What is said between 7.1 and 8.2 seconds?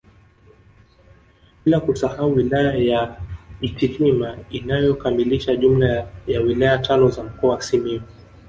mkoa wa Simiyu